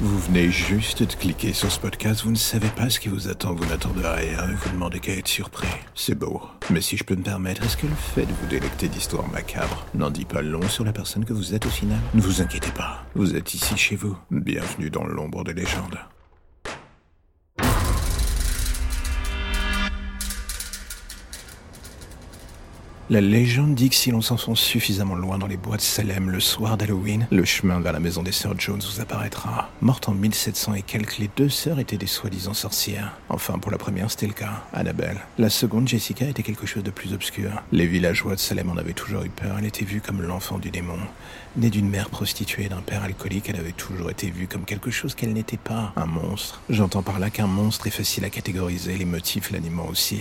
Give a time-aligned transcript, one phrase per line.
[0.00, 3.26] Vous venez juste de cliquer sur ce podcast, vous ne savez pas ce qui vous
[3.26, 5.66] attend, vous n'attendez rien et vous demandez qu'à être surpris.
[5.96, 6.40] C'est beau.
[6.70, 9.84] Mais si je peux me permettre, est-ce que le fait de vous délecter d'histoires macabres
[9.94, 11.98] n'en dit pas long sur la personne que vous êtes au final?
[12.14, 14.16] Ne vous inquiétez pas, vous êtes ici chez vous.
[14.30, 15.98] Bienvenue dans l'ombre des légendes.
[23.10, 26.40] La légende dit que si l'on s'enfonce suffisamment loin dans les bois de Salem le
[26.40, 29.70] soir d'Halloween, le chemin vers la maison des sœurs Jones vous apparaîtra.
[29.80, 33.16] Mortes en 1700 et quelques, les deux sœurs étaient des soi-disant sorcières.
[33.30, 35.16] Enfin, pour la première, c'était le cas, Annabelle.
[35.38, 37.50] La seconde, Jessica, était quelque chose de plus obscur.
[37.72, 40.70] Les villageois de Salem en avaient toujours eu peur, elle était vue comme l'enfant du
[40.70, 40.98] démon.
[41.56, 44.90] Née d'une mère prostituée et d'un père alcoolique, elle avait toujours été vue comme quelque
[44.90, 46.60] chose qu'elle n'était pas, un monstre.
[46.68, 50.20] J'entends par là qu'un monstre est facile à catégoriser, les motifs l'animant aussi.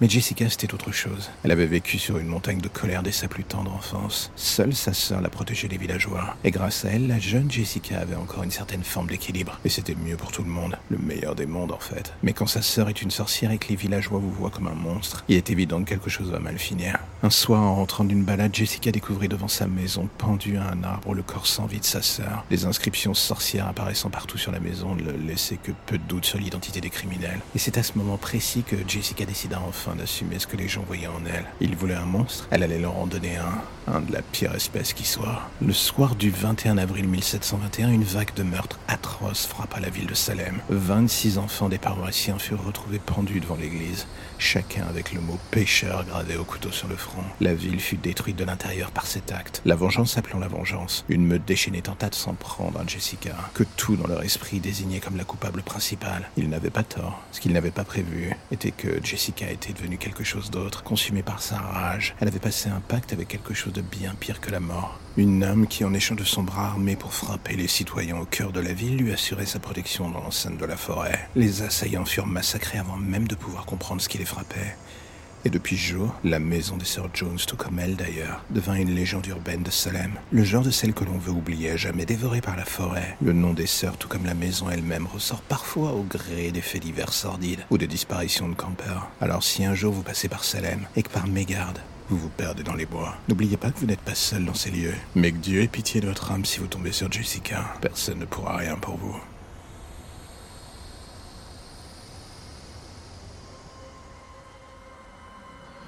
[0.00, 1.30] Mais Jessica, c'était autre chose.
[1.42, 4.30] Elle avait vécu sur une montagne de colère dès sa plus tendre enfance.
[4.36, 6.36] Seule sa sœur la protégeait des villageois.
[6.44, 9.58] Et grâce à elle, la jeune Jessica avait encore une certaine forme d'équilibre.
[9.64, 10.78] Et c'était mieux pour tout le monde.
[10.90, 12.12] Le meilleur des mondes, en fait.
[12.22, 14.74] Mais quand sa sœur est une sorcière et que les villageois vous voient comme un
[14.74, 16.98] monstre, il est évident que quelque chose va mal finir.
[17.22, 21.14] Un soir, en rentrant d'une balade, Jessica découvrit devant sa maison, pendu à un arbre,
[21.14, 22.44] le corps sans vie de sa sœur.
[22.50, 26.38] Les inscriptions sorcières apparaissant partout sur la maison ne laissaient que peu de doute sur
[26.38, 27.40] l'identité des criminels.
[27.54, 30.82] Et c'est à ce moment précis que Jessica décida enfin d'assumer ce que les gens
[30.86, 31.44] voyaient en elle.
[31.60, 35.04] Ils voulaient monstre, elle allait leur en donner un, un de la pire espèce qui
[35.04, 35.42] soit.
[35.64, 40.14] Le soir du 21 avril 1721, une vague de meurtres atroces frappa la ville de
[40.14, 40.58] Salem.
[40.70, 44.06] 26 enfants des paroissiens furent retrouvés pendus devant l'église,
[44.38, 47.22] chacun avec le mot pécheur gravé au couteau sur le front.
[47.40, 51.04] La ville fut détruite de l'intérieur par cet acte, la vengeance appelant la vengeance.
[51.08, 55.00] Une meute déchaînée tenta de s'en prendre à Jessica, que tout dans leur esprit désignait
[55.00, 56.30] comme la coupable principale.
[56.36, 57.22] Ils n'avaient pas tort.
[57.32, 61.42] Ce qu'ils n'avaient pas prévu était que Jessica était devenue quelque chose d'autre, consumée par
[61.42, 61.97] sa rage.
[62.20, 64.98] Elle avait passé un pacte avec quelque chose de bien pire que la mort.
[65.16, 68.52] Une âme qui, en échange de son bras armé pour frapper les citoyens au cœur
[68.52, 71.28] de la ville, lui assurait sa protection dans l'enceinte de la forêt.
[71.34, 74.76] Les assaillants furent massacrés avant même de pouvoir comprendre ce qui les frappait.
[75.44, 78.94] Et depuis ce jour, la maison des sœurs Jones, tout comme elle d'ailleurs, devint une
[78.94, 80.12] légende urbaine de Salem.
[80.32, 83.16] Le genre de celle que l'on veut oublier, à jamais dévorée par la forêt.
[83.22, 86.82] Le nom des sœurs, tout comme la maison elle-même, ressort parfois au gré des faits
[86.82, 89.10] divers sordides ou des disparitions de campeurs.
[89.20, 91.78] Alors si un jour vous passez par Salem et que par mégarde,
[92.08, 93.16] vous vous perdez dans les bois.
[93.28, 96.00] N'oubliez pas que vous n'êtes pas seul dans ces lieux, mais que Dieu ait pitié
[96.00, 97.64] de votre âme si vous tombez sur Jessica.
[97.80, 99.16] Personne ne pourra rien pour vous.